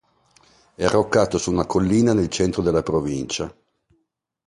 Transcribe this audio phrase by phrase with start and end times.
[0.73, 3.55] È arroccato su una collina nel centro della provincia.